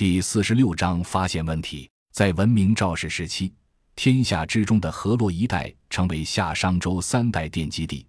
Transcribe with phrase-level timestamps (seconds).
[0.00, 1.86] 第四十六章发现问题。
[2.10, 3.52] 在文明肇始时期，
[3.94, 8.06] 天下之中的河洛一带成为夏商周三代奠基地，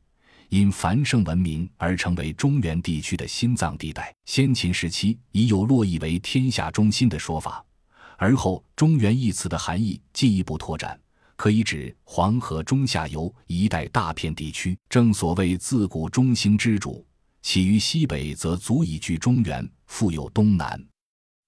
[0.48, 4.16] 因繁盛文明而成为中原地区的心脏地带。
[4.24, 7.62] 先秦时期已有洛邑为天下中心的说法，
[8.16, 10.98] 而后“中原”一词的含义进一步拓展，
[11.36, 14.80] 可以指黄河中下游一带大片地区。
[14.88, 17.06] 正所谓自古中兴之主，
[17.42, 20.82] 起于西北，则足以居中原，富有东南。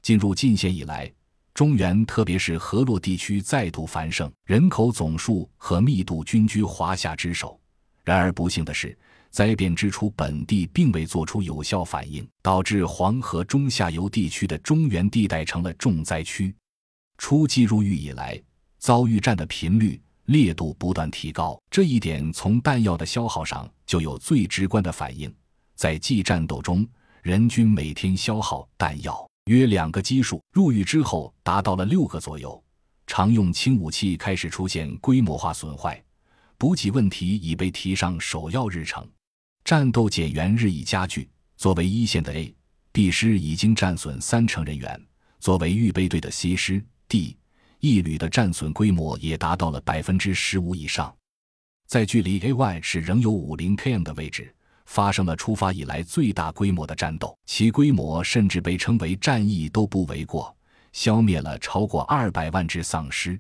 [0.04, 1.12] 进入晋献以来。
[1.56, 7.60] 中原，特别是河洛地区再度繁盛，人口总数和密度均居华夏之首。
[8.04, 8.98] 然而不幸的是，
[9.30, 16.54] 灾变之初，本地并未做出有效反应，导致黄河中下游地区的中原地带成了重灾区。
[17.18, 18.42] 初继入狱以来，
[18.80, 25.34] 遭遇战的频率、烈度不断提高，这一点从弹药的消耗上就有最直观的反应。
[25.76, 26.86] 在季战斗中，
[27.22, 29.26] 人均每天消耗弹药。
[29.46, 32.62] 约两个基数，入狱之后达到了六个左右。
[33.06, 36.02] 常用轻武器开始出现规模化损坏，
[36.58, 39.06] 补给问题已被提上首要日程。
[39.66, 42.56] 战斗减员日益加剧，作为一线的 A、
[42.94, 44.98] B 师已经战损三成人员；
[45.42, 47.36] 作为预备队的 C 师、D、
[47.82, 51.14] E 旅的战损规模也达到了百分之十五以上。
[51.86, 54.56] 在距离 A、Y 是仍有五零 km 的位置。
[54.86, 60.56] 发生了出发以来最大规模的战斗，其规模甚至被称为战役都不为过，
[60.92, 63.40] 消灭了超过二百万只丧尸。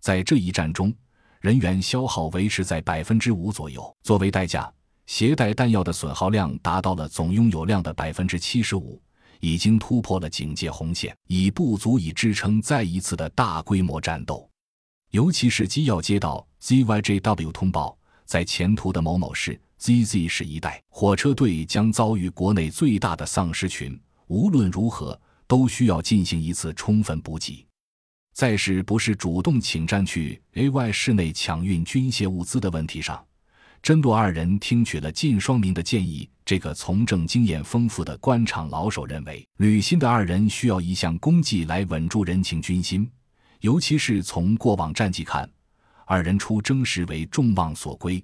[0.00, 0.92] 在这一战中，
[1.40, 3.96] 人员消耗维持在百分之五左右。
[4.02, 4.72] 作为代价，
[5.06, 9.00] 携带弹药的损耗量达到了总拥有量的百分之七十五，
[9.40, 14.48] 已经突破了警戒红线，已不足以支撑再一次的大规模战斗。
[15.10, 17.98] 尤其是机要接到 ZYJW 通报，
[18.30, 19.60] 在前途的某某市。
[19.80, 24.00] ZZ 市一带，火车队将遭遇国内最大的丧尸群。
[24.28, 27.66] 无论如何，都需要进行一次充分补给。
[28.32, 33.20] 在是不是主动请战去 AY 市内抢运军械物资的问题上，
[33.82, 36.30] 真洛二人听取了靳双明的建议。
[36.44, 43.10] 这个从政经验丰富的官场老手认为，吕新的二人需要一项功绩来稳住人情军心。
[43.58, 45.50] 尤其是从过往战绩看，
[46.10, 48.20] 二人出征时为众望所归。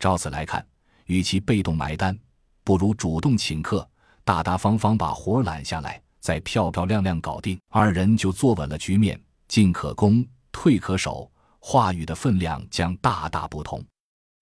[0.00, 0.66] 照此来看。
[1.06, 2.16] 与其被动买单，
[2.62, 3.88] 不如主动请客，
[4.24, 7.58] 大大方方把活揽下来，再漂漂亮亮搞定。
[7.68, 13.84] 二人就坐稳了局面，进可攻，退可守，话语的分量将大大不同。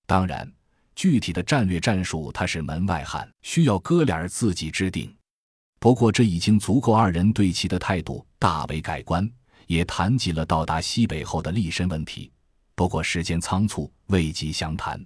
[0.07, 0.51] 当然，
[0.95, 5.15] 具体的战略战术他是门外汉，需要哥俩自己制定。
[5.79, 9.27] 不过这已经足够二人对其的态度大为改观，
[9.67, 12.31] 也谈及了到达西北后的立身问题。
[12.79, 15.05] 不过时间仓促，未及详谈。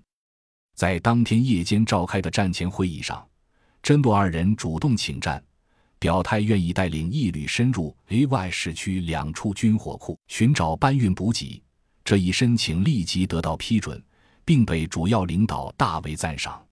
[0.74, 3.26] 在当天夜间召开的战前会议上，
[3.82, 5.42] 真洛二人主动请战，
[5.98, 11.62] 表态愿意带领一旅深入 A.Y 市区两处军火库寻找搬运补给。
[12.04, 14.04] 这一申请立即得到批准，
[14.44, 16.62] 并被主要领导大为赞赏。